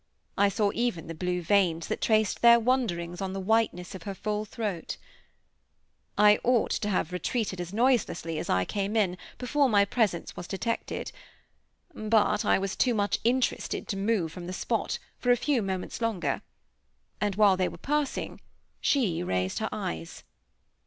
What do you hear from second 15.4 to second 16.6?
moments longer;